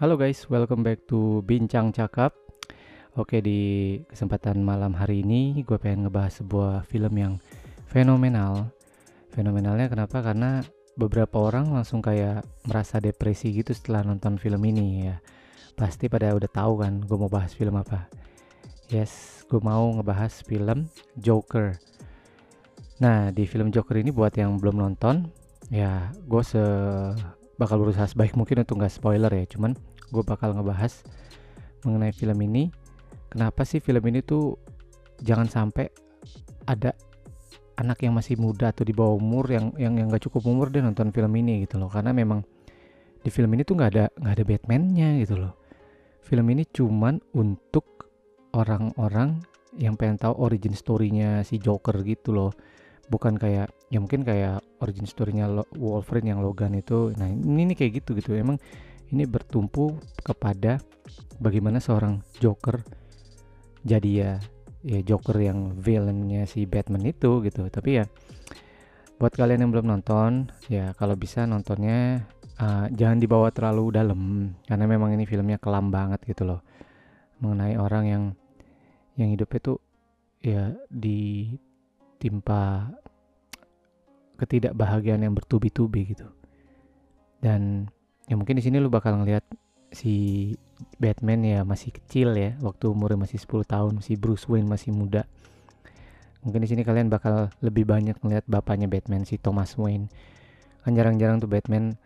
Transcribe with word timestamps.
Halo 0.00 0.16
guys, 0.16 0.48
welcome 0.48 0.80
back 0.80 1.04
to 1.04 1.44
Bincang 1.44 1.92
Cakap. 1.92 2.32
Oke, 3.20 3.44
di 3.44 4.00
kesempatan 4.08 4.64
malam 4.64 4.96
hari 4.96 5.20
ini 5.20 5.60
gue 5.60 5.76
pengen 5.76 6.08
ngebahas 6.08 6.40
sebuah 6.40 6.88
film 6.88 7.20
yang 7.20 7.36
fenomenal. 7.84 8.72
Fenomenalnya 9.28 9.92
kenapa? 9.92 10.24
Karena 10.24 10.64
beberapa 10.96 11.44
orang 11.44 11.76
langsung 11.76 12.00
kayak 12.00 12.48
merasa 12.64 12.96
depresi 12.96 13.52
gitu 13.52 13.76
setelah 13.76 14.00
nonton 14.00 14.40
film 14.40 14.64
ini 14.64 15.04
ya. 15.04 15.20
Pasti 15.76 16.08
pada 16.08 16.32
udah 16.32 16.48
tahu 16.48 16.80
kan 16.80 17.04
gue 17.04 17.16
mau 17.20 17.28
bahas 17.28 17.52
film 17.52 17.76
apa. 17.76 18.08
Yes, 18.88 19.44
gue 19.52 19.60
mau 19.60 19.84
ngebahas 20.00 20.32
film 20.48 20.88
Joker. 21.20 21.76
Nah, 23.04 23.28
di 23.36 23.44
film 23.44 23.68
Joker 23.68 24.00
ini 24.00 24.08
buat 24.08 24.32
yang 24.32 24.56
belum 24.56 24.80
nonton, 24.80 25.28
ya 25.68 26.08
gue 26.24 26.40
se 26.40 26.64
bakal 27.60 27.76
berusaha 27.76 28.08
sebaik 28.08 28.32
mungkin 28.40 28.64
untuk 28.64 28.80
nggak 28.80 28.96
spoiler 28.96 29.28
ya 29.28 29.44
cuman 29.44 29.76
gue 30.10 30.22
bakal 30.26 30.52
ngebahas 30.54 31.06
mengenai 31.86 32.12
film 32.12 32.38
ini. 32.44 32.68
Kenapa 33.30 33.62
sih 33.62 33.78
film 33.78 34.02
ini 34.10 34.20
tuh 34.26 34.58
jangan 35.22 35.46
sampai 35.46 35.86
ada 36.66 36.92
anak 37.80 38.04
yang 38.04 38.12
masih 38.12 38.36
muda 38.36 38.74
atau 38.74 38.84
di 38.84 38.92
bawah 38.92 39.16
umur 39.16 39.48
yang 39.48 39.72
yang 39.80 39.96
yang 39.96 40.12
gak 40.12 40.28
cukup 40.28 40.44
umur 40.44 40.68
dia 40.68 40.84
nonton 40.84 41.14
film 41.14 41.32
ini 41.38 41.64
gitu 41.64 41.80
loh. 41.80 41.88
Karena 41.88 42.12
memang 42.12 42.44
di 43.20 43.30
film 43.32 43.52
ini 43.52 43.62
tuh 43.64 43.76
nggak 43.76 43.90
ada 43.96 44.04
nggak 44.16 44.34
ada 44.36 44.44
Batman-nya 44.44 45.08
gitu 45.24 45.36
loh. 45.40 45.52
Film 46.20 46.46
ini 46.52 46.64
cuman 46.68 47.20
untuk 47.36 48.08
orang-orang 48.52 49.40
yang 49.78 49.94
pengen 49.94 50.18
tahu 50.18 50.34
origin 50.42 50.74
story-nya 50.74 51.46
si 51.46 51.56
Joker 51.56 52.02
gitu 52.02 52.34
loh. 52.34 52.52
Bukan 53.10 53.38
kayak 53.38 53.74
ya 53.90 53.98
mungkin 53.98 54.22
kayak 54.22 54.62
origin 54.78 55.06
story-nya 55.06 55.50
Wolverine 55.78 56.34
yang 56.36 56.40
Logan 56.42 56.74
itu. 56.78 57.10
Nah 57.16 57.26
ini 57.26 57.72
nih 57.72 57.76
kayak 57.76 57.92
gitu 58.02 58.14
gitu. 58.18 58.34
Emang 58.34 58.58
ini 59.10 59.26
bertumpu 59.26 59.98
kepada 60.22 60.78
bagaimana 61.42 61.82
seorang 61.82 62.22
Joker 62.38 62.78
jadi 63.84 64.10
ya 64.10 64.32
ya 64.80 65.00
Joker 65.04 65.36
yang 65.40 65.76
villainnya 65.76 66.48
si 66.48 66.64
Batman 66.64 67.04
itu 67.04 67.44
gitu. 67.44 67.68
Tapi 67.68 68.00
ya 68.00 68.04
buat 69.20 69.32
kalian 69.36 69.68
yang 69.68 69.72
belum 69.72 69.86
nonton 69.88 70.48
ya 70.72 70.96
kalau 70.96 71.12
bisa 71.16 71.44
nontonnya 71.44 72.24
uh, 72.56 72.88
jangan 72.88 73.20
dibawa 73.20 73.52
terlalu 73.52 73.92
dalam 73.92 74.52
karena 74.64 74.84
memang 74.88 75.12
ini 75.12 75.28
filmnya 75.28 75.60
kelam 75.60 75.92
banget 75.92 76.24
gitu 76.24 76.48
loh. 76.48 76.60
Mengenai 77.40 77.76
orang 77.76 78.04
yang 78.08 78.24
yang 79.16 79.32
hidupnya 79.32 79.60
tuh 79.60 79.78
ya 80.40 80.72
ditimpa 80.88 82.62
ketidakbahagiaan 84.40 85.24
yang 85.24 85.36
bertubi-tubi 85.36 86.16
gitu. 86.16 86.28
Dan 87.40 87.88
ya 88.30 88.38
mungkin 88.38 88.54
di 88.54 88.62
sini 88.62 88.78
lu 88.78 88.86
bakal 88.86 89.18
ngeliat 89.18 89.42
si 89.90 90.54
Batman 91.02 91.42
ya 91.42 91.66
masih 91.66 91.90
kecil 91.90 92.38
ya 92.38 92.54
waktu 92.62 92.94
umurnya 92.94 93.26
masih 93.26 93.42
10 93.42 93.66
tahun 93.66 93.94
si 94.06 94.14
Bruce 94.14 94.46
Wayne 94.46 94.70
masih 94.70 94.94
muda. 94.94 95.26
Mungkin 96.46 96.62
di 96.62 96.70
sini 96.70 96.86
kalian 96.86 97.10
bakal 97.10 97.50
lebih 97.60 97.84
banyak 97.84 98.16
ngeliat 98.22 98.46
bapaknya 98.46 98.86
Batman 98.86 99.26
si 99.26 99.36
Thomas 99.36 99.74
Wayne. 99.74 100.06
Kan 100.86 100.94
jarang-jarang 100.94 101.42
tuh 101.42 101.50
Batman 101.50 101.98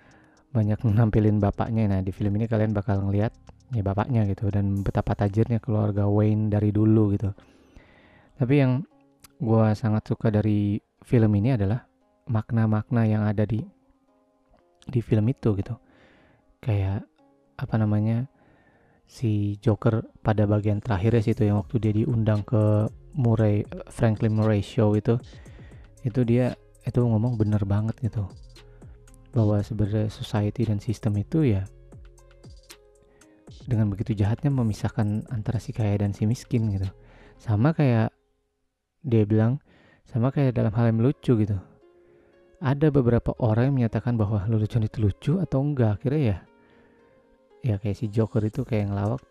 banyak 0.50 0.80
nampilin 0.96 1.38
bapaknya. 1.38 1.86
Nah 1.86 2.00
di 2.00 2.10
film 2.10 2.34
ini 2.40 2.48
kalian 2.48 2.72
bakal 2.72 3.04
ngeliat 3.04 3.36
ya 3.76 3.84
bapaknya 3.84 4.24
gitu 4.24 4.48
dan 4.48 4.80
betapa 4.80 5.12
tajirnya 5.12 5.60
keluarga 5.60 6.08
Wayne 6.08 6.48
dari 6.48 6.72
dulu 6.72 7.12
gitu. 7.14 7.36
Tapi 8.40 8.54
yang 8.58 8.80
gue 9.44 9.66
sangat 9.76 10.08
suka 10.08 10.32
dari 10.32 10.80
film 11.04 11.30
ini 11.36 11.52
adalah 11.52 11.84
makna-makna 12.32 13.04
yang 13.04 13.28
ada 13.28 13.44
di 13.44 13.60
di 14.88 15.00
film 15.04 15.28
itu 15.28 15.52
gitu 15.52 15.83
kayak 16.64 17.04
apa 17.60 17.74
namanya 17.76 18.24
si 19.04 19.60
Joker 19.60 20.00
pada 20.24 20.48
bagian 20.48 20.80
terakhir 20.80 21.20
ya 21.20 21.22
situ 21.22 21.44
yang 21.44 21.60
waktu 21.60 21.76
dia 21.78 21.92
diundang 21.92 22.40
ke 22.42 22.88
Murray 23.14 23.68
Franklin 23.92 24.32
Murray 24.32 24.64
show 24.64 24.96
itu 24.96 25.20
itu 26.02 26.20
dia 26.24 26.56
itu 26.84 27.00
ngomong 27.00 27.36
bener 27.36 27.62
banget 27.64 27.96
gitu. 28.00 28.24
Bahwa 29.36 29.60
sebenarnya 29.60 30.08
society 30.08 30.64
dan 30.66 30.80
sistem 30.80 31.20
itu 31.20 31.44
ya 31.44 31.68
dengan 33.64 33.88
begitu 33.88 34.12
jahatnya 34.12 34.52
memisahkan 34.52 35.24
antara 35.32 35.56
si 35.60 35.72
kaya 35.72 36.00
dan 36.00 36.12
si 36.12 36.24
miskin 36.24 36.72
gitu. 36.72 36.88
Sama 37.40 37.76
kayak 37.76 38.12
dia 39.04 39.24
bilang 39.28 39.60
sama 40.08 40.32
kayak 40.32 40.56
dalam 40.56 40.72
hal 40.72 40.92
yang 40.92 41.00
lucu 41.04 41.36
gitu. 41.36 41.56
Ada 42.64 42.88
beberapa 42.88 43.36
orang 43.44 43.68
yang 43.68 43.76
menyatakan 43.84 44.16
bahwa 44.16 44.48
lelucon 44.48 44.88
itu 44.88 44.98
lucu 45.04 45.32
atau 45.36 45.60
enggak 45.60 46.00
akhirnya 46.00 46.22
ya 46.24 46.38
ya 47.64 47.80
kayak 47.80 47.96
si 47.96 48.12
Joker 48.12 48.44
itu 48.44 48.60
kayak 48.62 48.92
ngelawak 48.92 49.24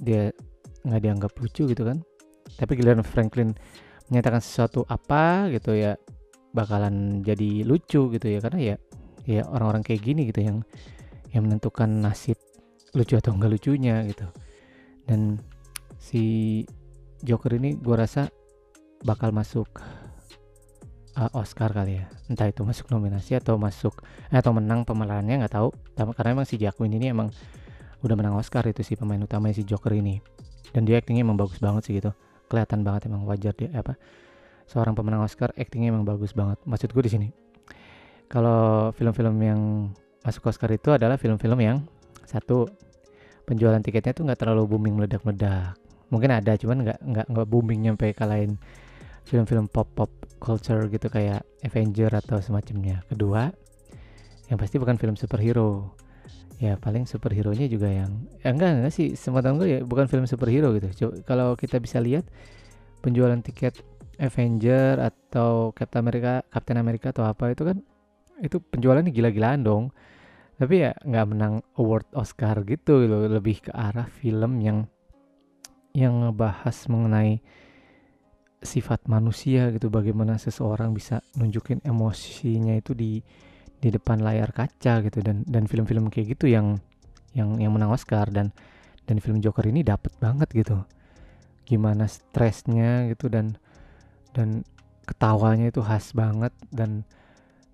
dia 0.00 0.32
nggak 0.88 1.02
dianggap 1.04 1.32
lucu 1.36 1.68
gitu 1.68 1.84
kan. 1.84 2.00
Tapi 2.56 2.80
giliran 2.80 3.04
Franklin 3.04 3.52
menyatakan 4.08 4.40
sesuatu 4.40 4.88
apa 4.88 5.52
gitu 5.52 5.76
ya 5.76 6.00
bakalan 6.56 7.20
jadi 7.20 7.68
lucu 7.68 8.08
gitu 8.08 8.26
ya. 8.26 8.40
Karena 8.40 8.74
ya 8.74 8.76
ya 9.28 9.44
orang-orang 9.44 9.84
kayak 9.84 10.00
gini 10.00 10.32
gitu 10.32 10.40
yang 10.40 10.64
yang 11.36 11.44
menentukan 11.44 11.92
nasib 11.92 12.40
lucu 12.96 13.20
atau 13.20 13.36
enggak 13.36 13.52
lucunya 13.60 14.00
gitu. 14.08 14.24
Dan 15.04 15.36
si 16.00 16.64
Joker 17.20 17.52
ini 17.60 17.76
gue 17.76 17.96
rasa 17.96 18.32
bakal 19.04 19.30
masuk 19.36 19.68
uh, 21.18 21.30
Oscar 21.34 21.74
kali 21.74 21.98
ya. 21.98 22.06
Entah 22.30 22.46
itu 22.46 22.62
masuk 22.62 22.86
nominasi 22.94 23.34
atau 23.34 23.58
masuk 23.58 24.00
eh, 24.30 24.38
atau 24.38 24.54
menang 24.54 24.86
pemerannya 24.86 25.42
nggak 25.42 25.54
tahu. 25.58 25.74
Karena 25.98 26.30
emang 26.30 26.46
si 26.46 26.56
Jacqueline 26.56 26.94
ini 26.94 27.10
emang 27.10 27.34
udah 28.06 28.14
menang 28.14 28.38
Oscar 28.38 28.62
itu 28.70 28.86
si 28.86 28.94
pemain 28.94 29.18
utamanya 29.18 29.58
si 29.58 29.66
Joker 29.66 29.90
ini. 29.90 30.22
Dan 30.70 30.86
dia 30.86 31.02
aktingnya 31.02 31.26
emang 31.26 31.36
bagus 31.36 31.58
banget 31.58 31.82
sih 31.90 31.98
gitu. 31.98 32.14
Kelihatan 32.46 32.86
banget 32.86 33.10
emang 33.10 33.26
wajar 33.26 33.52
dia 33.52 33.68
apa 33.74 33.98
seorang 34.68 34.92
pemenang 34.92 35.24
Oscar 35.24 35.50
aktingnya 35.56 35.90
emang 35.90 36.06
bagus 36.06 36.36
banget. 36.36 36.60
Maksud 36.68 36.92
gue 36.92 37.02
di 37.02 37.12
sini 37.12 37.28
kalau 38.28 38.92
film-film 38.92 39.36
yang 39.40 39.60
masuk 40.20 40.52
Oscar 40.52 40.68
itu 40.68 40.92
adalah 40.92 41.16
film-film 41.16 41.56
yang 41.64 41.80
satu 42.28 42.68
penjualan 43.48 43.80
tiketnya 43.80 44.12
tuh 44.12 44.28
nggak 44.28 44.44
terlalu 44.44 44.68
booming 44.68 45.00
meledak-meledak. 45.00 45.80
Mungkin 46.12 46.30
ada 46.32 46.52
cuman 46.60 46.84
nggak 46.84 46.98
nggak 47.00 47.26
nggak 47.32 47.46
booming 47.48 47.80
nyampe 47.88 48.12
kalahin 48.12 48.60
film-film 49.28 49.68
pop-pop 49.68 50.08
culture 50.40 50.88
gitu 50.88 51.12
kayak 51.12 51.44
Avenger 51.60 52.08
atau 52.16 52.40
semacamnya. 52.40 53.04
Kedua, 53.12 53.52
yang 54.48 54.56
pasti 54.56 54.80
bukan 54.80 54.96
film 54.96 55.14
superhero. 55.20 55.92
Ya 56.58 56.74
paling 56.74 57.06
superhero-nya 57.06 57.70
juga 57.70 57.86
yang 57.86 58.26
ya 58.42 58.50
enggak 58.50 58.82
enggak 58.82 58.90
sih 58.90 59.14
semua 59.14 59.44
tahun 59.46 59.62
gue 59.62 59.68
ya 59.68 59.80
bukan 59.86 60.10
film 60.10 60.26
superhero 60.26 60.74
gitu. 60.74 60.88
Coba, 61.06 61.14
kalau 61.22 61.48
kita 61.54 61.78
bisa 61.78 62.02
lihat 62.02 62.26
penjualan 62.98 63.38
tiket 63.38 63.78
Avenger 64.18 64.98
atau 64.98 65.70
Captain 65.70 66.02
America, 66.02 66.42
Captain 66.50 66.78
America 66.82 67.14
atau 67.14 67.30
apa 67.30 67.54
itu 67.54 67.62
kan 67.62 67.78
itu 68.42 68.58
penjualannya 68.58 69.14
gila-gilaan 69.14 69.62
dong. 69.62 69.94
Tapi 70.58 70.82
ya 70.82 70.90
nggak 71.06 71.26
menang 71.30 71.62
award 71.78 72.10
Oscar 72.18 72.66
gitu 72.66 73.06
loh, 73.06 73.30
lebih 73.30 73.62
ke 73.62 73.70
arah 73.70 74.10
film 74.10 74.58
yang 74.58 74.90
yang 75.94 76.26
ngebahas 76.26 76.74
mengenai 76.90 77.38
sifat 78.58 79.06
manusia 79.06 79.70
gitu 79.70 79.86
bagaimana 79.88 80.34
seseorang 80.34 80.90
bisa 80.90 81.22
nunjukin 81.38 81.78
emosinya 81.86 82.74
itu 82.74 82.92
di 82.94 83.22
di 83.78 83.88
depan 83.94 84.18
layar 84.18 84.50
kaca 84.50 85.02
gitu. 85.06 85.22
Dan 85.22 85.46
dan 85.46 85.70
film-film 85.70 86.10
kayak 86.10 86.38
gitu 86.38 86.50
yang 86.50 86.78
yang 87.36 87.58
yang 87.62 87.70
menang 87.70 87.94
Oscar 87.94 88.26
dan 88.30 88.50
dan 89.06 89.22
film 89.22 89.38
Joker 89.38 89.64
ini 89.70 89.86
dapat 89.86 90.12
banget 90.18 90.50
gitu. 90.52 90.82
Gimana 91.64 92.10
stresnya 92.10 93.06
gitu 93.12 93.30
dan 93.30 93.56
dan 94.34 94.66
ketawanya 95.06 95.70
itu 95.70 95.80
khas 95.80 96.10
banget. 96.12 96.50
Dan 96.68 97.06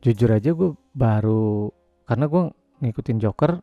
jujur 0.05 0.29
aja 0.29 0.53
gue 0.53 0.77
baru 0.93 1.73
karena 2.05 2.29
gue 2.29 2.43
ngikutin 2.85 3.19
Joker 3.25 3.57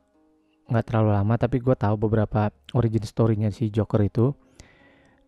nggak 0.72 0.86
terlalu 0.88 1.10
lama 1.14 1.36
tapi 1.38 1.62
gue 1.62 1.76
tahu 1.78 2.00
beberapa 2.00 2.50
origin 2.74 3.06
story-nya 3.06 3.52
si 3.54 3.70
Joker 3.70 4.02
itu 4.02 4.34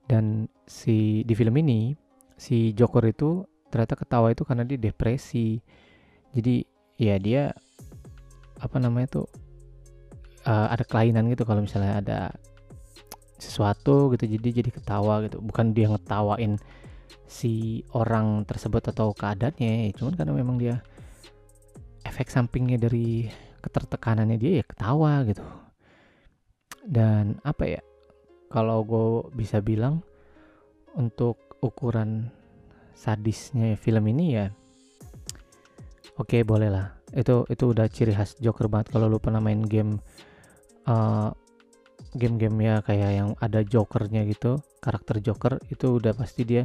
dan 0.08 0.52
si 0.68 1.24
di 1.24 1.34
film 1.34 1.56
ini 1.60 1.96
si 2.36 2.76
Joker 2.76 3.08
itu 3.08 3.48
ternyata 3.72 3.96
ketawa 3.96 4.30
itu 4.30 4.44
karena 4.44 4.68
dia 4.68 4.78
depresi. 4.78 5.58
Jadi 6.34 6.66
ya 7.00 7.16
dia 7.18 7.54
apa 8.60 8.78
namanya 8.78 9.22
tuh 9.22 9.28
uh, 10.46 10.68
ada 10.70 10.84
kelainan 10.86 11.28
gitu 11.32 11.44
kalau 11.44 11.66
misalnya 11.66 12.00
ada 12.00 12.20
sesuatu 13.40 14.14
gitu 14.16 14.28
jadi 14.28 14.64
jadi 14.64 14.72
ketawa 14.72 15.24
gitu. 15.26 15.40
Bukan 15.42 15.74
dia 15.74 15.90
ngetawain 15.90 16.60
si 17.26 17.82
orang 17.98 18.46
tersebut 18.46 18.94
atau 18.94 19.16
keadaannya 19.16 19.90
ya, 19.90 19.94
cuman 19.98 20.14
karena 20.14 20.34
memang 20.36 20.56
dia 20.62 20.76
efek 22.06 22.30
sampingnya 22.30 22.78
dari 22.78 23.32
ketertekanannya 23.64 24.38
dia 24.38 24.62
ya 24.62 24.66
ketawa 24.68 25.24
gitu. 25.26 25.44
Dan 26.84 27.40
apa 27.48 27.64
ya 27.64 27.82
kalau 28.54 28.86
gue 28.86 29.34
bisa 29.34 29.58
bilang 29.66 30.06
untuk 30.94 31.42
ukuran 31.66 32.30
sadisnya 32.94 33.74
film 33.74 34.06
ini 34.14 34.38
ya 34.38 34.54
oke 36.22 36.30
okay, 36.30 36.46
boleh 36.46 36.70
lah 36.70 36.94
itu 37.14 37.46
itu 37.50 37.64
udah 37.70 37.86
ciri 37.88 38.12
khas 38.12 38.36
Joker 38.42 38.66
banget. 38.68 38.90
Kalau 38.90 39.06
lu 39.06 39.22
pernah 39.22 39.38
main 39.38 39.62
game 39.62 40.02
uh, 40.90 41.30
game-game 42.18 42.58
ya 42.62 42.76
kayak 42.82 43.12
yang 43.14 43.30
ada 43.42 43.66
jokernya 43.66 44.22
gitu 44.30 44.62
karakter 44.78 45.18
joker 45.18 45.58
itu 45.74 45.98
udah 45.98 46.14
pasti 46.14 46.46
dia 46.46 46.62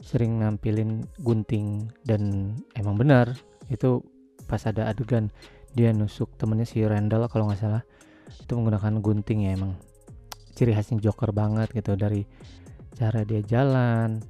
sering 0.00 0.40
nampilin 0.40 1.04
gunting 1.20 1.88
dan 2.04 2.52
emang 2.76 3.00
benar. 3.00 3.32
Itu 3.72 4.04
pas 4.44 4.62
ada 4.68 4.86
adegan 4.92 5.32
dia 5.72 5.92
nusuk 5.92 6.32
temennya 6.36 6.68
si 6.68 6.84
Randall 6.84 7.28
kalau 7.32 7.48
nggak 7.48 7.60
salah. 7.60 7.82
Itu 8.36 8.60
menggunakan 8.60 9.00
gunting 9.00 9.48
ya 9.48 9.56
emang 9.56 9.80
ciri 10.56 10.72
khasnya 10.72 10.98
joker 11.04 11.36
banget 11.36 11.68
gitu 11.76 11.92
dari 11.94 12.24
cara 12.96 13.22
dia 13.28 13.44
jalan 13.44 14.24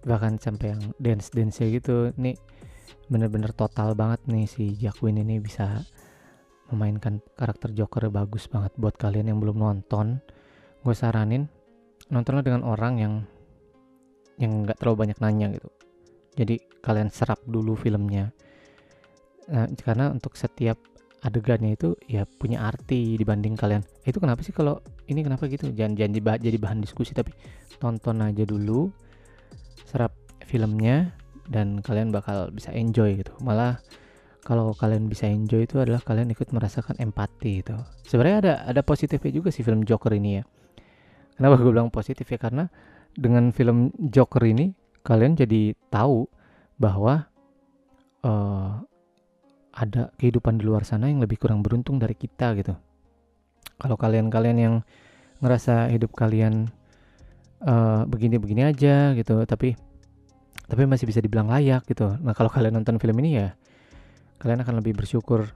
bahkan 0.00 0.40
sampai 0.40 0.72
yang 0.72 0.82
dance 0.96 1.28
dance 1.30 1.60
gitu. 1.60 2.16
Nih 2.16 2.40
bener-bener 3.12 3.52
total 3.52 3.92
banget 3.92 4.24
nih 4.24 4.48
si 4.48 4.72
Jacqueline 4.80 5.20
ini 5.20 5.36
bisa 5.36 5.84
memainkan 6.72 7.20
karakter 7.36 7.76
Joker 7.76 8.08
bagus 8.08 8.48
banget. 8.48 8.72
Buat 8.80 8.96
kalian 8.96 9.28
yang 9.28 9.38
belum 9.42 9.60
nonton 9.60 10.24
gue 10.80 10.96
saranin 10.96 11.44
nontonlah 12.08 12.40
dengan 12.40 12.64
orang 12.64 12.94
yang 12.96 13.14
yang 14.40 14.64
nggak 14.64 14.80
terlalu 14.80 15.04
banyak 15.06 15.18
nanya 15.20 15.46
gitu. 15.52 15.68
Jadi 16.40 16.56
kalian 16.80 17.12
serap 17.12 17.44
dulu 17.44 17.76
filmnya. 17.76 18.32
Nah, 19.50 19.68
karena 19.76 20.08
untuk 20.08 20.38
setiap 20.38 20.80
adegannya 21.20 21.76
itu 21.76 21.92
ya 22.08 22.24
punya 22.24 22.64
arti 22.64 23.16
dibanding 23.20 23.56
kalian. 23.56 23.84
Itu 24.04 24.20
kenapa 24.20 24.40
sih 24.40 24.56
kalau 24.56 24.80
ini 25.08 25.20
kenapa 25.20 25.46
gitu? 25.46 25.68
Jangan 25.72 25.96
jangan 25.96 26.40
jadi 26.40 26.58
bahan 26.58 26.78
diskusi 26.80 27.12
tapi 27.12 27.36
tonton 27.76 28.24
aja 28.24 28.44
dulu 28.44 28.88
serap 29.84 30.16
filmnya 30.44 31.12
dan 31.50 31.82
kalian 31.84 32.14
bakal 32.14 32.48
bisa 32.54 32.72
enjoy 32.72 33.20
gitu. 33.20 33.32
Malah 33.44 33.80
kalau 34.40 34.72
kalian 34.72 35.06
bisa 35.12 35.28
enjoy 35.28 35.68
itu 35.68 35.76
adalah 35.76 36.00
kalian 36.00 36.32
ikut 36.32 36.48
merasakan 36.56 36.96
empati 36.96 37.60
itu. 37.60 37.76
Sebenarnya 38.08 38.36
ada 38.40 38.54
ada 38.64 38.80
positifnya 38.80 39.30
juga 39.30 39.52
sih 39.52 39.60
film 39.60 39.84
Joker 39.84 40.16
ini 40.16 40.40
ya. 40.40 40.44
Kenapa 41.36 41.60
gue 41.60 41.72
bilang 41.72 41.92
positif 41.92 42.28
ya? 42.28 42.40
Karena 42.40 42.68
dengan 43.12 43.52
film 43.52 43.92
Joker 43.96 44.40
ini 44.44 44.72
kalian 45.04 45.36
jadi 45.36 45.72
tahu 45.92 46.28
bahwa 46.80 47.28
uh, 48.24 48.80
ada 49.80 50.12
kehidupan 50.20 50.60
di 50.60 50.68
luar 50.68 50.84
sana 50.84 51.08
yang 51.08 51.24
lebih 51.24 51.40
kurang 51.40 51.64
beruntung 51.64 51.96
dari 51.96 52.12
kita 52.12 52.52
gitu. 52.60 52.76
Kalau 53.80 53.96
kalian-kalian 53.96 54.58
yang 54.60 54.74
ngerasa 55.40 55.88
hidup 55.88 56.12
kalian 56.12 56.68
uh, 57.64 58.04
begini-begini 58.04 58.68
aja 58.68 59.16
gitu 59.16 59.40
tapi 59.48 59.72
tapi 60.68 60.84
masih 60.84 61.08
bisa 61.08 61.24
dibilang 61.24 61.48
layak 61.48 61.88
gitu. 61.88 62.12
Nah 62.20 62.36
kalau 62.36 62.52
kalian 62.52 62.76
nonton 62.76 63.00
film 63.00 63.16
ini 63.24 63.40
ya 63.40 63.56
kalian 64.36 64.60
akan 64.60 64.84
lebih 64.84 65.00
bersyukur. 65.00 65.48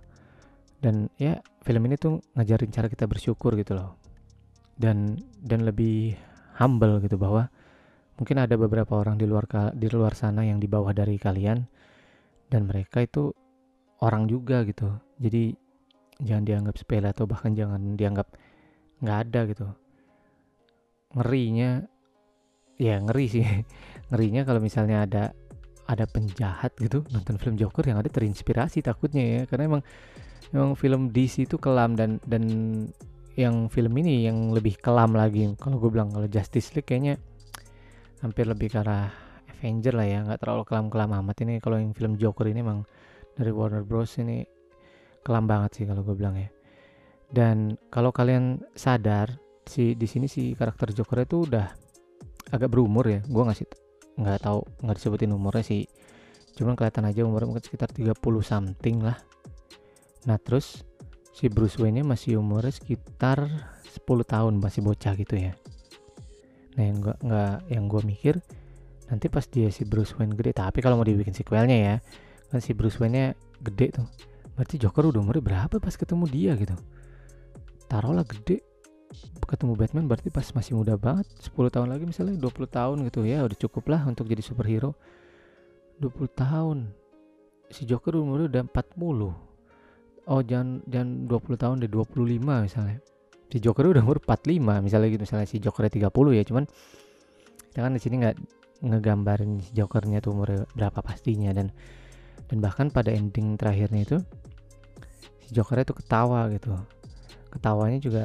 Dan 0.81 1.09
ya 1.17 1.41
film 1.65 1.85
ini 1.89 1.97
tuh 1.97 2.21
ngajarin 2.37 2.69
cara 2.73 2.89
kita 2.89 3.05
bersyukur 3.05 3.57
gitu 3.61 3.77
loh. 3.77 4.01
Dan 4.75 5.21
dan 5.45 5.69
lebih 5.69 6.17
humble 6.57 6.99
gitu 7.05 7.21
bahwa 7.21 7.53
mungkin 8.17 8.41
ada 8.41 8.57
beberapa 8.57 8.97
orang 8.97 9.21
di 9.21 9.29
luar 9.29 9.47
di 9.77 9.89
luar 9.91 10.17
sana 10.17 10.49
yang 10.49 10.59
di 10.59 10.67
bawah 10.71 10.91
dari 10.97 11.19
kalian 11.19 11.67
dan 12.51 12.71
mereka 12.71 13.03
itu 13.03 13.35
orang 14.03 14.27
juga 14.27 14.67
gitu. 14.67 14.91
Jadi 15.21 15.55
jangan 16.23 16.45
dianggap 16.47 16.75
sepele 16.79 17.11
atau 17.11 17.27
bahkan 17.27 17.55
jangan 17.55 17.95
dianggap 17.95 18.33
nggak 19.03 19.19
ada 19.29 19.41
gitu. 19.51 19.67
Ngerinya 21.15 21.71
ya 22.81 22.99
ngeri 22.99 23.27
sih. 23.31 23.45
Ngerinya 24.11 24.43
kalau 24.43 24.61
misalnya 24.63 25.07
ada 25.07 25.25
ada 25.85 26.09
penjahat 26.09 26.73
gitu 26.81 27.05
nonton 27.13 27.37
film 27.37 27.61
Joker 27.61 27.85
yang 27.85 28.01
ada 28.01 28.11
terinspirasi 28.11 28.83
takutnya 28.83 29.23
ya. 29.23 29.41
Karena 29.47 29.77
emang 29.77 29.83
emang 30.51 30.73
film 30.75 31.11
DC 31.13 31.47
itu 31.47 31.57
kelam 31.61 31.95
dan 31.95 32.19
dan 32.25 32.45
yang 33.35 33.67
film 33.67 33.95
ini 33.99 34.27
yang 34.27 34.55
lebih 34.55 34.79
kelam 34.79 35.15
lagi. 35.15 35.51
Kalau 35.59 35.79
gue 35.83 35.91
bilang 35.91 36.15
kalau 36.15 36.31
Justice 36.31 36.71
League 36.79 36.87
kayaknya 36.87 37.19
hampir 38.23 38.47
lebih 38.47 38.71
ke 38.71 38.79
arah 38.79 39.11
Avenger 39.59 39.95
lah 39.99 40.07
ya. 40.07 40.19
Nggak 40.23 40.41
terlalu 40.41 40.63
kelam-kelam 40.67 41.11
amat 41.25 41.37
ini. 41.43 41.59
Kalau 41.59 41.77
yang 41.83 41.93
film 41.93 42.15
Joker 42.15 42.47
ini 42.47 42.63
emang 42.63 42.87
dari 43.35 43.51
Warner 43.51 43.83
Bros. 43.83 44.17
Ini 44.19 44.43
kelam 45.23 45.45
banget 45.47 45.83
sih 45.83 45.85
kalau 45.85 46.03
gue 46.07 46.15
bilang 46.15 46.39
ya. 46.39 46.49
Dan 47.31 47.75
kalau 47.91 48.15
kalian 48.15 48.63
sadar 48.79 49.35
si 49.67 49.97
di 49.99 50.07
sini 50.07 50.31
si 50.31 50.55
karakter 50.55 50.95
Joker 50.95 51.25
itu 51.25 51.49
udah 51.51 51.67
agak 52.55 52.71
berumur 52.71 53.07
ya. 53.11 53.21
Gue 53.27 53.43
ngasih 53.43 53.67
nggak 54.15 54.47
tahu 54.47 54.61
nggak 54.87 54.97
disebutin 54.97 55.35
umurnya 55.35 55.65
sih. 55.67 55.83
Cuman 56.55 56.79
kelihatan 56.79 57.11
aja 57.11 57.27
umurnya 57.27 57.51
mungkin 57.51 57.65
sekitar 57.67 57.91
30 57.91 58.15
something 58.43 59.03
lah. 59.03 59.19
Nah 60.31 60.39
terus 60.39 60.87
si 61.35 61.51
Bruce 61.51 61.77
Wayne 61.83 62.01
nya 62.01 62.05
masih 62.07 62.39
umurnya 62.39 62.71
sekitar 62.71 63.51
10 63.83 64.07
tahun 64.07 64.55
masih 64.63 64.87
bocah 64.87 65.19
gitu 65.19 65.35
ya. 65.35 65.59
Nah 66.79 66.83
yang 66.87 66.99
gua 67.03 67.15
nggak 67.19 67.57
yang 67.71 67.85
gue 67.91 68.03
mikir 68.07 68.35
nanti 69.11 69.27
pas 69.29 69.45
dia 69.51 69.69
si 69.69 69.85
Bruce 69.85 70.17
Wayne 70.17 70.33
gede 70.33 70.57
tapi 70.57 70.81
kalau 70.81 70.97
mau 70.97 71.05
dibikin 71.07 71.37
sequelnya 71.37 71.77
ya 71.77 71.95
kan 72.55 72.63
si 72.63 72.71
Bruce 72.71 73.03
Wayne 73.03 73.15
nya 73.19 73.27
gede 73.59 73.99
tuh. 73.99 74.07
Berarti 74.55 74.79
Joker 74.79 75.11
udah 75.11 75.19
umurnya 75.19 75.43
berapa 75.43 75.83
pas 75.83 75.99
ketemu 75.99 76.31
dia 76.31 76.55
gitu? 76.55 76.79
Taruhlah 77.91 78.23
gede. 78.23 78.63
Ketemu 79.43 79.75
Batman 79.75 80.07
berarti 80.07 80.31
pas 80.31 80.47
masih 80.55 80.79
muda 80.79 80.95
banget. 80.95 81.27
10 81.43 81.51
tahun 81.75 81.91
lagi 81.91 82.07
misalnya 82.07 82.39
20 82.39 82.71
tahun 82.71 82.97
gitu. 83.11 83.27
Ya 83.27 83.43
udah 83.43 83.59
cukup 83.59 83.91
lah 83.91 84.07
untuk 84.07 84.31
jadi 84.31 84.39
superhero. 84.39 84.95
20 85.99 86.31
tahun. 86.31 86.79
Si 87.75 87.83
Joker 87.83 88.15
umurnya 88.15 88.63
udah 88.63 88.63
40 88.71 89.55
oh 90.25 90.41
jangan 90.41 90.81
jangan 90.89 91.29
20 91.29 91.61
tahun 91.61 91.77
deh 91.85 91.91
25 91.91 92.41
misalnya. 92.41 92.99
Si 93.51 93.59
Joker 93.59 93.85
udah 93.91 94.03
umur 94.03 94.19
45 94.23 94.87
misalnya 94.87 95.09
gitu. 95.11 95.23
Misalnya 95.27 95.47
si 95.51 95.57
Joker 95.59 95.91
30 95.91 96.39
ya 96.39 96.43
cuman 96.47 96.65
kita 97.75 97.79
kan 97.83 97.93
di 97.93 98.01
sini 98.01 98.15
nggak 98.23 98.37
ngegambarin 98.87 99.59
si 99.59 99.71
Jokernya 99.75 100.23
tuh 100.23 100.31
umur 100.35 100.71
berapa 100.79 101.03
pastinya. 101.03 101.51
Dan 101.51 101.75
dan 102.51 102.59
bahkan 102.61 102.87
pada 102.93 103.11
ending 103.11 103.57
terakhirnya 103.57 104.03
itu 104.05 104.19
si 105.45 105.51
Jokernya 105.53 105.89
tuh 105.89 105.99
ketawa 105.99 106.49
gitu 106.53 106.75
ketawanya 107.55 107.99
juga 108.03 108.25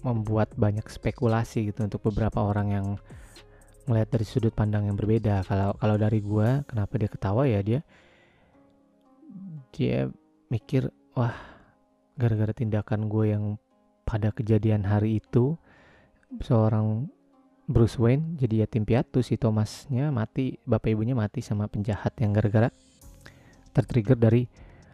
membuat 0.00 0.56
banyak 0.56 0.88
spekulasi 0.88 1.72
gitu 1.72 1.84
untuk 1.84 2.00
beberapa 2.08 2.40
orang 2.40 2.68
yang 2.72 2.86
melihat 3.84 4.16
dari 4.16 4.24
sudut 4.24 4.54
pandang 4.54 4.88
yang 4.88 4.96
berbeda. 4.96 5.44
Kalau 5.44 5.76
kalau 5.76 5.96
dari 6.00 6.24
gua, 6.24 6.64
kenapa 6.64 6.96
dia 6.96 7.10
ketawa 7.10 7.44
ya 7.44 7.60
dia 7.60 7.80
dia 9.70 10.08
mikir 10.50 10.88
wah 11.14 11.36
gara-gara 12.18 12.52
tindakan 12.52 13.06
gue 13.08 13.24
yang 13.32 13.44
pada 14.04 14.34
kejadian 14.34 14.84
hari 14.84 15.22
itu 15.22 15.56
seorang 16.42 17.06
Bruce 17.70 18.02
Wayne 18.02 18.34
jadi 18.34 18.66
yatim 18.66 18.82
piatu 18.82 19.22
si 19.22 19.38
Thomasnya 19.38 20.10
mati 20.10 20.58
bapak 20.66 20.90
ibunya 20.90 21.14
mati 21.14 21.38
sama 21.38 21.70
penjahat 21.70 22.18
yang 22.18 22.34
gara-gara 22.34 22.66
tertrigger 23.70 24.18
dari 24.18 24.42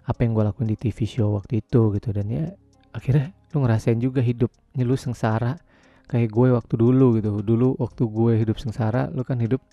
apa 0.04 0.20
yang 0.22 0.36
gue 0.36 0.44
lakuin 0.44 0.68
di 0.68 0.76
TV 0.76 1.08
show 1.08 1.32
waktu 1.32 1.64
itu 1.64 1.96
gitu. 1.96 2.12
Dan 2.12 2.28
ya 2.28 2.44
akhirnya 2.92 3.32
lu 3.56 3.64
ngerasain 3.64 3.96
juga 3.96 4.20
hidup 4.20 4.52
lu 4.76 4.92
sengsara 4.92 5.56
kayak 6.04 6.28
gue 6.28 6.48
waktu 6.52 6.74
dulu 6.76 7.16
gitu. 7.16 7.40
Dulu 7.40 7.80
waktu 7.80 8.02
gue 8.04 8.32
hidup 8.44 8.60
sengsara 8.60 9.08
lu 9.08 9.24
kan 9.24 9.40
hidup 9.40 9.64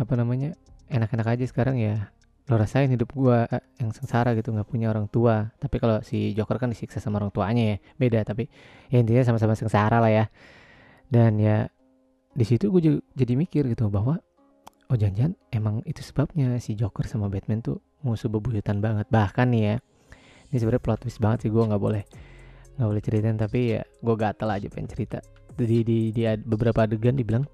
apa 0.00 0.16
namanya 0.16 0.56
enak-enak 0.88 1.36
aja 1.36 1.44
sekarang 1.44 1.76
ya. 1.76 2.08
Lo 2.48 2.56
rasain 2.56 2.88
hidup 2.88 3.12
gue 3.12 3.38
yang 3.76 3.92
sengsara 3.92 4.32
gitu 4.32 4.56
nggak 4.56 4.66
punya 4.66 4.88
orang 4.88 5.04
tua. 5.12 5.52
Tapi 5.60 5.76
kalau 5.76 6.00
si 6.00 6.32
Joker 6.32 6.56
kan 6.56 6.72
disiksa 6.72 6.96
sama 6.96 7.20
orang 7.20 7.28
tuanya 7.28 7.76
ya 7.76 7.78
beda. 8.00 8.24
Tapi 8.24 8.48
ya 8.88 9.04
intinya 9.04 9.20
sama-sama 9.20 9.52
sengsara 9.52 10.00
lah 10.00 10.08
ya. 10.08 10.24
Dan 11.06 11.38
ya 11.38 11.68
di 12.36 12.44
situ 12.44 12.68
gue 12.68 13.00
jadi 13.16 13.32
mikir 13.32 13.64
gitu 13.72 13.88
bahwa 13.88 14.20
oh 14.92 14.96
jangan-jangan 14.96 15.34
emang 15.50 15.74
itu 15.88 16.04
sebabnya 16.04 16.60
si 16.60 16.76
Joker 16.76 17.08
sama 17.08 17.32
Batman 17.32 17.64
tuh 17.64 17.80
musuh 18.04 18.28
bebuyutan 18.28 18.78
banget. 18.78 19.08
Bahkan 19.08 19.46
nih 19.50 19.62
ya 19.64 19.74
ini 20.52 20.56
sebenarnya 20.60 20.84
plot 20.84 20.98
twist 21.02 21.18
banget 21.18 21.48
sih 21.48 21.50
gue 21.50 21.64
nggak 21.64 21.80
boleh 21.80 22.04
nggak 22.76 22.88
boleh 22.92 23.02
ceritain 23.02 23.40
tapi 23.40 23.80
ya 23.80 23.82
gue 23.82 24.14
gatel 24.14 24.48
aja 24.52 24.66
pengen 24.68 24.88
cerita. 24.92 25.18
Di, 25.56 25.80
di, 25.80 26.12
di 26.12 26.22
beberapa 26.44 26.84
adegan 26.84 27.16
dibilang 27.16 27.48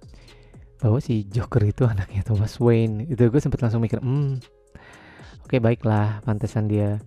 bahwa 0.83 0.99
si 0.99 1.23
Joker 1.31 1.63
itu 1.63 1.87
anaknya 1.87 2.27
Thomas 2.27 2.59
Wayne. 2.59 3.07
Itu 3.07 3.31
gue 3.31 3.39
sempet 3.39 3.63
langsung 3.63 3.81
mikir 3.81 4.03
hmm 4.03 4.43
oke 5.47 5.47
okay, 5.47 5.63
baiklah 5.63 6.19
pantesan 6.27 6.67
dia 6.67 6.99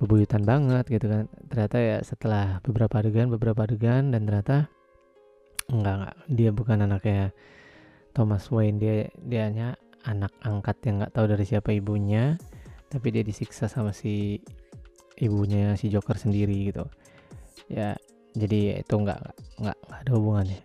bebuyutan 0.00 0.48
banget 0.48 0.88
gitu 0.88 1.06
kan. 1.12 1.28
Ternyata 1.52 1.76
ya 1.76 1.96
setelah 2.00 2.64
beberapa 2.64 3.04
adegan 3.04 3.28
beberapa 3.28 3.68
adegan 3.68 4.16
dan 4.16 4.24
ternyata 4.24 4.72
enggak 5.70 5.94
enggak. 5.98 6.16
Dia 6.30 6.50
bukan 6.54 6.78
anaknya 6.86 7.22
Thomas 8.14 8.48
Wayne. 8.50 8.78
Dia 8.78 8.94
dia 9.20 9.42
hanya 9.50 9.68
anak 10.06 10.32
angkat 10.42 10.76
yang 10.86 11.02
nggak 11.02 11.14
tahu 11.14 11.26
dari 11.26 11.44
siapa 11.44 11.74
ibunya 11.74 12.38
tapi 12.86 13.10
dia 13.10 13.26
disiksa 13.26 13.66
sama 13.66 13.90
si 13.90 14.38
ibunya 15.18 15.74
si 15.74 15.90
Joker 15.90 16.14
sendiri 16.14 16.70
gitu. 16.70 16.86
Ya 17.66 17.98
jadi 18.36 18.84
itu 18.84 18.94
nggak 18.94 19.20
nggak 19.60 19.78
nggak 19.90 20.00
ada 20.06 20.10
hubungannya. 20.14 20.60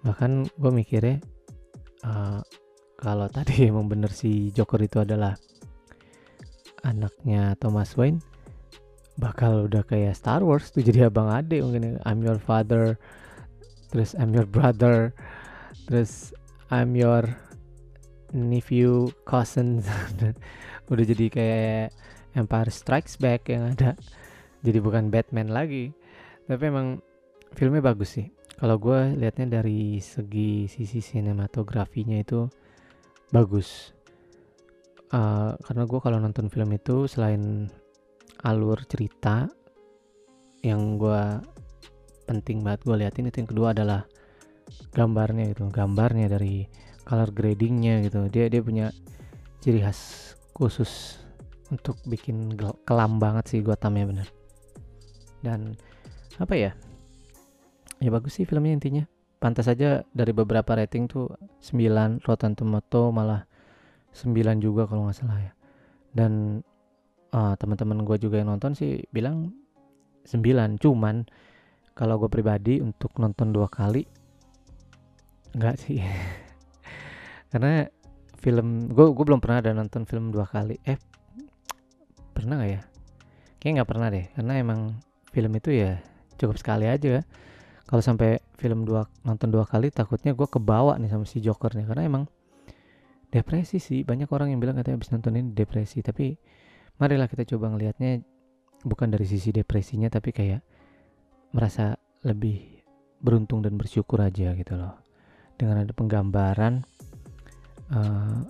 Bahkan 0.00 0.56
gue 0.56 0.72
mikirnya 0.72 1.16
uh, 2.06 2.40
kalau 2.96 3.28
tadi 3.36 3.68
emang 3.68 3.90
bener 3.90 4.12
si 4.12 4.48
Joker 4.56 4.80
itu 4.80 5.04
adalah 5.04 5.36
anaknya 6.80 7.60
Thomas 7.60 7.92
Wayne 8.00 8.24
bakal 9.20 9.68
udah 9.68 9.84
kayak 9.84 10.16
Star 10.16 10.40
Wars 10.40 10.72
tuh. 10.72 10.80
Jadi 10.80 11.04
abang 11.04 11.28
ade 11.28 11.60
mungkin 11.60 11.84
ya. 11.84 11.92
I'm 12.08 12.24
your 12.24 12.40
father 12.40 12.96
terus 13.90 14.16
I'm 14.16 14.32
your 14.32 14.46
brother. 14.46 15.12
Terus 15.90 16.30
I'm 16.70 16.94
your 16.94 17.26
nephew 18.30 19.10
cousin. 19.26 19.82
Udah 20.90 21.04
jadi 21.04 21.26
kayak 21.30 21.86
Empire 22.38 22.70
Strikes 22.70 23.18
Back 23.18 23.50
yang 23.50 23.74
ada. 23.74 23.98
Jadi 24.62 24.78
bukan 24.78 25.10
Batman 25.10 25.50
lagi. 25.50 25.90
Tapi 26.46 26.62
emang 26.66 27.02
filmnya 27.54 27.82
bagus 27.82 28.18
sih. 28.18 28.26
Kalau 28.60 28.76
gue 28.76 29.16
liatnya 29.16 29.62
dari 29.62 29.98
segi 30.04 30.68
sisi 30.68 31.00
sinematografinya 31.00 32.20
itu 32.20 32.44
bagus. 33.32 33.96
Uh, 35.10 35.58
karena 35.66 35.88
gue 35.90 35.98
kalau 35.98 36.18
nonton 36.22 36.46
film 36.46 36.70
itu 36.70 37.10
selain 37.10 37.66
alur 38.46 38.78
cerita 38.86 39.50
yang 40.60 41.00
gue 41.00 41.22
penting 42.30 42.62
banget 42.62 42.86
gue 42.86 42.94
liatin 42.94 43.26
itu 43.26 43.42
yang 43.42 43.50
kedua 43.50 43.74
adalah 43.74 44.06
gambarnya 44.94 45.50
gitu 45.50 45.66
gambarnya 45.66 46.30
dari 46.30 46.70
color 47.02 47.34
gradingnya 47.34 48.06
gitu. 48.06 48.30
Dia 48.30 48.46
dia 48.46 48.62
punya 48.62 48.94
ciri 49.58 49.82
khas 49.82 50.32
khusus 50.54 51.18
untuk 51.74 51.98
bikin 52.06 52.54
kelam 52.86 53.18
banget 53.18 53.50
sih 53.50 53.60
Gothamnya 53.66 54.06
bener. 54.06 54.28
Dan 55.42 55.74
apa 56.38 56.54
ya? 56.54 56.70
Ya 57.98 58.10
bagus 58.14 58.38
sih 58.38 58.46
filmnya 58.46 58.78
intinya. 58.78 59.04
Pantas 59.42 59.66
saja 59.66 60.06
dari 60.14 60.30
beberapa 60.30 60.76
rating 60.76 61.08
tuh 61.08 61.32
9 61.64 62.22
Rotten 62.28 62.54
Tomato 62.54 63.08
malah 63.10 63.48
9 64.14 64.36
juga 64.60 64.86
kalau 64.86 65.10
nggak 65.10 65.18
salah 65.18 65.40
ya. 65.40 65.52
Dan 66.14 66.62
uh, 67.34 67.58
teman-teman 67.58 68.06
gue 68.06 68.16
juga 68.20 68.38
yang 68.38 68.54
nonton 68.54 68.76
sih 68.76 69.02
bilang 69.10 69.50
9 70.28 70.78
cuman 70.78 71.26
kalau 72.00 72.16
gue 72.16 72.32
pribadi 72.32 72.80
untuk 72.80 73.12
nonton 73.20 73.52
dua 73.52 73.68
kali 73.68 74.08
nggak 75.52 75.76
sih. 75.76 76.00
Karena 77.52 77.84
film 78.40 78.88
gue 78.88 79.06
gue 79.12 79.24
belum 79.28 79.36
pernah 79.44 79.60
ada 79.60 79.76
nonton 79.76 80.08
film 80.08 80.32
dua 80.32 80.48
kali. 80.48 80.80
Eh 80.80 80.96
pernah 82.32 82.56
gak 82.56 82.70
ya? 82.72 82.80
Kayak 83.60 83.72
nggak 83.84 83.90
pernah 83.92 84.08
deh 84.08 84.26
karena 84.32 84.52
emang 84.56 84.96
film 85.28 85.52
itu 85.52 85.76
ya 85.76 86.00
cukup 86.40 86.56
sekali 86.56 86.88
aja. 86.88 87.20
Kalau 87.84 88.00
sampai 88.00 88.40
film 88.56 88.88
dua 88.88 89.04
nonton 89.28 89.52
dua 89.52 89.68
kali 89.68 89.92
takutnya 89.92 90.32
gue 90.32 90.48
kebawa 90.48 90.96
nih 90.96 91.12
sama 91.12 91.28
si 91.28 91.44
Joker 91.44 91.76
nih. 91.76 91.84
Karena 91.84 92.08
emang 92.08 92.24
depresi 93.28 93.76
sih. 93.76 94.08
Banyak 94.08 94.32
orang 94.32 94.56
yang 94.56 94.64
bilang 94.64 94.80
katanya 94.80 94.96
habis 94.96 95.12
nonton 95.12 95.36
ini 95.36 95.52
depresi. 95.52 96.00
Tapi 96.00 96.32
marilah 96.96 97.28
kita 97.28 97.44
coba 97.44 97.76
ngelihatnya 97.76 98.24
bukan 98.88 99.12
dari 99.12 99.28
sisi 99.28 99.52
depresinya 99.52 100.08
tapi 100.08 100.32
kayak 100.32 100.64
merasa 101.50 101.98
lebih 102.22 102.80
beruntung 103.20 103.60
dan 103.60 103.76
bersyukur 103.76 104.20
aja 104.22 104.54
gitu 104.56 104.74
loh. 104.76 104.96
Dengan 105.56 105.84
ada 105.84 105.92
penggambaran 105.92 106.80
uh, 107.92 108.40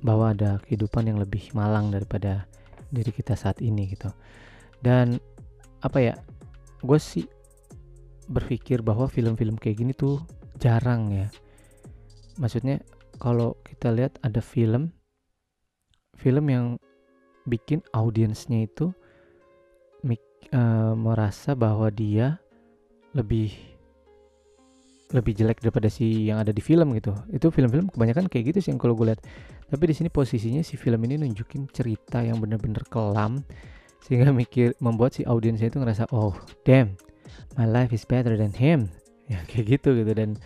bahwa 0.00 0.32
ada 0.32 0.62
kehidupan 0.64 1.10
yang 1.10 1.18
lebih 1.20 1.52
malang 1.52 1.92
daripada 1.92 2.48
diri 2.88 3.12
kita 3.12 3.36
saat 3.36 3.60
ini 3.60 3.92
gitu. 3.92 4.08
Dan 4.80 5.18
apa 5.84 5.98
ya 6.00 6.14
gue 6.82 6.98
sih 6.98 7.26
berpikir 8.28 8.84
bahwa 8.84 9.08
film-film 9.08 9.58
kayak 9.58 9.76
gini 9.82 9.92
tuh 9.92 10.22
jarang 10.62 11.10
ya. 11.12 11.28
Maksudnya 12.38 12.80
kalau 13.18 13.58
kita 13.66 13.90
lihat 13.90 14.16
ada 14.22 14.38
film 14.38 14.94
film 16.18 16.50
yang 16.50 16.66
bikin 17.46 17.80
audiensnya 17.94 18.66
itu 18.66 18.94
uh, 20.52 20.94
merasa 20.94 21.52
bahwa 21.52 21.88
dia 21.92 22.38
lebih 23.16 23.52
lebih 25.08 25.32
jelek 25.32 25.64
daripada 25.64 25.88
si 25.88 26.28
yang 26.28 26.36
ada 26.36 26.52
di 26.52 26.60
film 26.60 26.92
gitu. 26.92 27.16
Itu 27.32 27.48
film-film 27.48 27.88
kebanyakan 27.88 28.28
kayak 28.28 28.52
gitu 28.52 28.58
sih 28.60 28.70
yang 28.76 28.80
kalau 28.80 28.92
gue 28.92 29.08
lihat. 29.08 29.24
Tapi 29.68 29.84
di 29.88 29.94
sini 29.96 30.08
posisinya 30.12 30.60
si 30.60 30.76
film 30.76 31.00
ini 31.08 31.16
nunjukin 31.16 31.68
cerita 31.72 32.20
yang 32.20 32.40
bener-bener 32.40 32.84
kelam 32.92 33.40
sehingga 34.04 34.30
mikir 34.30 34.76
membuat 34.84 35.16
si 35.16 35.24
audiensnya 35.24 35.72
itu 35.72 35.80
ngerasa 35.80 36.12
oh 36.14 36.36
damn 36.62 36.94
my 37.56 37.64
life 37.64 37.92
is 37.92 38.04
better 38.04 38.36
than 38.36 38.52
him. 38.52 38.88
Ya 39.28 39.44
kayak 39.44 39.76
gitu 39.76 39.92
gitu. 39.92 40.16
Dan 40.16 40.40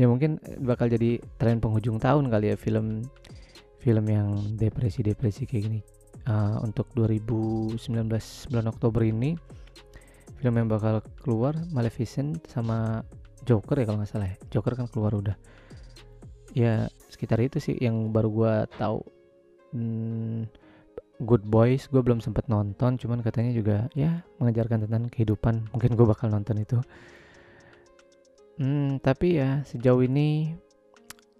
ya 0.00 0.08
mungkin 0.08 0.40
bakal 0.64 0.88
jadi 0.88 1.20
tren 1.36 1.60
penghujung 1.60 2.00
tahun 2.00 2.32
kali 2.32 2.52
ya 2.52 2.56
film 2.56 3.04
film 3.84 4.04
yang 4.08 4.56
depresi-depresi 4.56 5.44
kayak 5.44 5.62
gini 5.68 5.80
uh, 6.28 6.60
untuk 6.62 6.92
2019 6.92 7.80
bulan 8.52 8.66
Oktober 8.68 9.02
ini 9.02 9.34
film 10.38 10.54
yang 10.54 10.68
bakal 10.70 11.02
keluar 11.18 11.56
Maleficent 11.74 12.44
sama 12.46 13.02
Joker 13.42 13.80
ya 13.80 13.88
kalau 13.88 13.98
nggak 14.04 14.10
salah 14.12 14.28
ya. 14.28 14.36
Joker 14.52 14.76
kan 14.76 14.86
keluar 14.92 15.16
udah. 15.16 15.34
Ya 16.52 16.86
sekitar 17.08 17.40
itu 17.40 17.58
sih 17.58 17.74
yang 17.80 18.12
baru 18.12 18.28
gua 18.28 18.54
tahu. 18.76 19.02
Hmm, 19.74 20.46
Good 21.18 21.42
Boys 21.50 21.90
gue 21.90 21.98
belum 21.98 22.22
sempat 22.22 22.46
nonton 22.46 22.94
cuman 22.94 23.26
katanya 23.26 23.50
juga 23.50 23.90
ya 23.98 24.22
mengajarkan 24.38 24.86
tentang 24.86 25.10
kehidupan. 25.10 25.74
Mungkin 25.74 25.98
gue 25.98 26.06
bakal 26.06 26.30
nonton 26.30 26.62
itu. 26.62 26.78
Hmm, 28.62 29.02
tapi 29.02 29.42
ya 29.42 29.66
sejauh 29.66 30.06
ini 30.06 30.54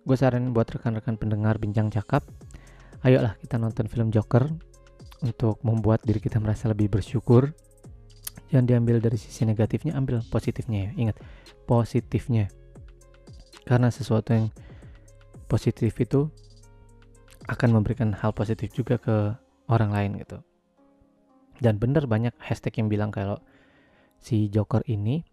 gue 0.02 0.16
saranin 0.16 0.50
buat 0.50 0.66
rekan-rekan 0.66 1.20
pendengar 1.20 1.60
bincang 1.60 1.92
cakap 1.92 2.24
ayolah 3.04 3.36
kita 3.38 3.60
nonton 3.60 3.86
film 3.86 4.08
Joker 4.10 4.48
untuk 5.22 5.58
membuat 5.66 6.02
diri 6.06 6.22
kita 6.22 6.38
merasa 6.38 6.70
lebih 6.70 6.90
bersyukur. 6.90 7.50
Jangan 8.48 8.64
diambil 8.64 8.96
dari 9.02 9.20
sisi 9.20 9.44
negatifnya 9.44 9.98
ambil 9.98 10.24
positifnya 10.30 10.88
ya. 10.88 11.08
Ingat 11.08 11.16
positifnya. 11.68 12.48
Karena 13.68 13.92
sesuatu 13.92 14.32
yang 14.32 14.48
positif 15.50 15.92
itu 16.00 16.32
akan 17.48 17.80
memberikan 17.80 18.12
hal 18.12 18.32
positif 18.32 18.72
juga 18.72 18.96
ke 19.00 19.32
orang 19.68 19.90
lain 19.92 20.10
gitu. 20.20 20.40
Dan 21.58 21.76
bener 21.76 22.06
banyak 22.06 22.32
hashtag 22.38 22.78
yang 22.80 22.88
bilang 22.88 23.10
kalau 23.10 23.40
si 24.22 24.46
Joker 24.48 24.84
ini 24.86 25.24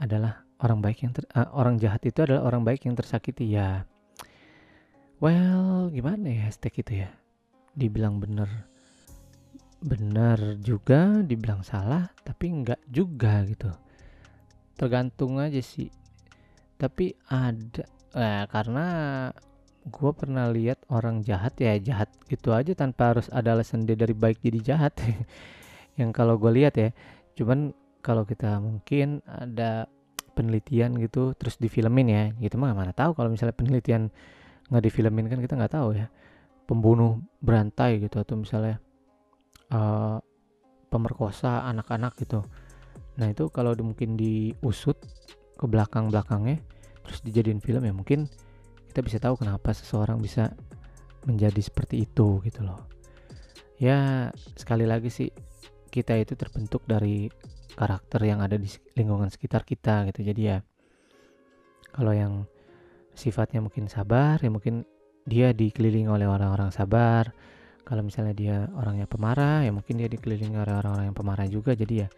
adalah 0.00 0.44
orang 0.60 0.84
baik 0.84 1.04
yang 1.04 1.12
ter, 1.16 1.24
uh, 1.32 1.48
orang 1.56 1.80
jahat 1.80 2.04
itu 2.04 2.20
adalah 2.20 2.44
orang 2.46 2.62
baik 2.62 2.84
yang 2.84 2.94
tersakiti. 2.94 3.48
Ya 3.48 3.88
well 5.18 5.88
gimana 5.88 6.28
ya 6.28 6.46
hashtag 6.50 6.84
itu 6.84 6.92
ya? 7.06 7.10
Dibilang 7.72 8.20
bener 8.20 8.69
benar 9.80 10.60
juga 10.60 11.24
dibilang 11.24 11.64
salah 11.64 12.12
tapi 12.20 12.52
enggak 12.52 12.80
juga 12.88 13.40
gitu. 13.48 13.72
Tergantung 14.76 15.40
aja 15.40 15.60
sih. 15.60 15.88
Tapi 16.76 17.16
ada 17.28 17.84
eh, 18.16 18.44
karena 18.48 18.86
gue 19.88 20.10
pernah 20.12 20.52
lihat 20.52 20.84
orang 20.92 21.24
jahat 21.24 21.56
ya 21.56 21.72
jahat 21.80 22.12
gitu 22.28 22.52
aja 22.52 22.76
tanpa 22.76 23.16
harus 23.16 23.32
ada 23.32 23.56
alasan 23.56 23.88
dia 23.88 23.96
dari 23.96 24.12
baik 24.12 24.44
jadi 24.44 24.76
jahat. 24.76 24.92
Yang 26.00 26.10
kalau 26.12 26.36
gue 26.36 26.52
lihat 26.52 26.76
ya 26.76 26.92
cuman 27.36 27.72
kalau 28.04 28.28
kita 28.28 28.60
mungkin 28.60 29.24
ada 29.24 29.88
penelitian 30.36 30.96
gitu 31.00 31.32
terus 31.36 31.56
difilmin 31.56 32.08
ya 32.08 32.24
gitu 32.36 32.56
mah 32.60 32.72
mana 32.72 32.92
tahu 32.92 33.12
kalau 33.16 33.28
misalnya 33.32 33.56
penelitian 33.56 34.08
nggak 34.72 34.84
difilmin 34.88 35.26
kan 35.28 35.40
kita 35.40 35.56
nggak 35.56 35.72
tahu 35.72 35.96
ya. 35.96 36.12
Pembunuh 36.68 37.18
berantai 37.42 37.98
gitu 37.98 38.20
atau 38.20 38.38
misalnya 38.38 38.78
uh, 39.70 40.18
pemerkosa 40.90 41.64
anak-anak 41.70 42.18
gitu. 42.18 42.42
Nah 43.16 43.30
itu 43.30 43.48
kalau 43.52 43.72
mungkin 43.78 44.18
diusut 44.18 44.98
ke 45.56 45.64
belakang-belakangnya 45.68 46.58
terus 47.04 47.20
dijadiin 47.26 47.60
film 47.60 47.82
ya 47.82 47.92
mungkin 47.92 48.30
kita 48.90 49.00
bisa 49.02 49.18
tahu 49.22 49.38
kenapa 49.38 49.74
seseorang 49.74 50.18
bisa 50.18 50.54
menjadi 51.26 51.60
seperti 51.62 52.06
itu 52.06 52.42
gitu 52.42 52.60
loh. 52.66 52.90
Ya 53.80 54.30
sekali 54.58 54.84
lagi 54.84 55.08
sih 55.08 55.30
kita 55.90 56.14
itu 56.18 56.34
terbentuk 56.38 56.84
dari 56.86 57.30
karakter 57.74 58.22
yang 58.26 58.42
ada 58.42 58.58
di 58.58 58.68
lingkungan 58.98 59.30
sekitar 59.30 59.62
kita 59.62 60.10
gitu. 60.10 60.26
Jadi 60.26 60.42
ya 60.42 60.58
kalau 61.90 62.14
yang 62.14 62.46
sifatnya 63.14 63.60
mungkin 63.60 63.90
sabar 63.90 64.38
ya 64.40 64.50
mungkin 64.50 64.86
dia 65.26 65.52
dikelilingi 65.52 66.08
oleh 66.08 66.26
orang-orang 66.26 66.72
sabar 66.72 67.30
kalau 67.84 68.06
misalnya 68.06 68.34
dia 68.36 68.56
orangnya 68.76 69.06
pemarah 69.08 69.64
ya 69.64 69.70
mungkin 69.74 69.98
dia 69.98 70.08
dikelilingi 70.08 70.56
oleh 70.56 70.74
orang-orang 70.74 71.10
yang 71.10 71.16
pemarah 71.16 71.46
juga. 71.48 71.72
Jadi 71.74 71.94
ya 72.04 72.08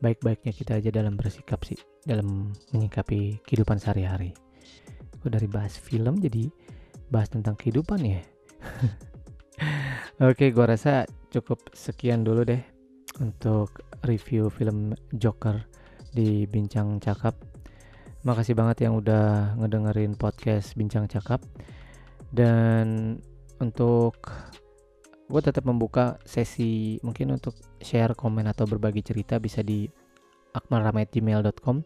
baik-baiknya 0.00 0.52
kita 0.56 0.72
aja 0.80 0.88
dalam 0.88 1.14
bersikap 1.14 1.60
sih 1.64 1.76
dalam 2.04 2.52
menyikapi 2.72 3.44
kehidupan 3.44 3.76
sehari-hari. 3.76 4.32
Kok 5.20 5.28
dari 5.28 5.48
bahas 5.50 5.76
film 5.76 6.16
jadi 6.20 6.48
bahas 7.12 7.28
tentang 7.28 7.58
kehidupan 7.58 8.00
ya. 8.00 8.20
Oke 10.30 10.52
gua 10.52 10.72
rasa 10.72 11.04
cukup 11.28 11.72
sekian 11.76 12.24
dulu 12.24 12.44
deh 12.44 12.60
untuk 13.20 13.84
review 14.06 14.48
film 14.48 14.96
Joker 15.12 15.60
di 16.16 16.48
Bincang 16.48 16.98
Cakap. 16.98 17.36
Makasih 18.24 18.52
banget 18.52 18.84
yang 18.88 19.00
udah 19.00 19.56
ngedengerin 19.56 20.16
podcast 20.16 20.76
Bincang 20.76 21.08
Cakap. 21.08 21.40
Dan 22.30 23.16
untuk 23.60 24.30
gue 25.30 25.40
tetap 25.40 25.62
membuka 25.62 26.18
sesi 26.26 26.98
mungkin 27.06 27.38
untuk 27.38 27.54
share 27.78 28.18
komen 28.18 28.50
atau 28.50 28.66
berbagi 28.66 29.06
cerita 29.06 29.38
bisa 29.38 29.62
di 29.62 29.86
akmalrama@gmail.com 30.50 31.76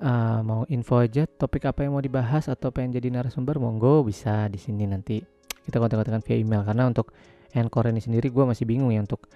uh, 0.00 0.40
mau 0.42 0.66
info 0.68 1.00
aja 1.00 1.28
topik 1.28 1.68
apa 1.68 1.84
yang 1.84 1.94
mau 1.94 2.02
dibahas 2.02 2.48
atau 2.48 2.72
pengen 2.72 2.98
jadi 2.98 3.12
narasumber 3.12 3.60
monggo 3.60 4.02
bisa 4.02 4.48
di 4.48 4.58
sini 4.58 4.88
nanti 4.88 5.20
kita 5.64 5.76
kontak-kontakan 5.78 6.24
via 6.24 6.36
email. 6.40 6.64
Karena 6.64 6.88
untuk 6.88 7.12
Anchor 7.52 7.90
ini 7.90 8.00
sendiri 8.00 8.30
gue 8.32 8.44
masih 8.46 8.64
bingung 8.64 8.90
ya 8.90 9.02
untuk 9.04 9.28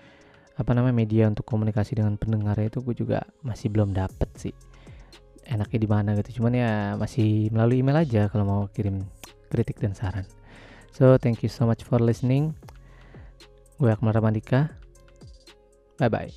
apa 0.55 0.71
namanya 0.71 0.95
media 0.95 1.27
untuk 1.27 1.43
komunikasi 1.43 1.99
dengan 1.99 2.15
pendengar 2.15 2.55
itu 2.63 2.79
gue 2.79 2.95
juga 2.95 3.27
masih 3.43 3.75
belum 3.75 3.91
dapet 3.91 4.31
sih 4.39 4.55
enaknya 5.45 5.79
di 5.79 5.89
mana 5.89 6.11
gitu. 6.19 6.41
Cuman 6.41 6.53
ya 6.57 6.73
masih 6.97 7.53
melalui 7.53 7.85
email 7.85 8.01
aja 8.01 8.31
kalau 8.33 8.45
mau 8.47 8.63
kirim 8.73 9.05
kritik 9.51 9.79
dan 9.79 9.93
saran. 9.93 10.27
So 10.95 11.19
thank 11.19 11.43
you 11.43 11.51
so 11.51 11.67
much 11.67 11.83
for 11.83 11.99
listening 11.99 12.55
gue 13.79 13.91
Akmal 13.91 14.15
Ramadika 14.15 14.71
bye 15.99 16.11
bye 16.11 16.31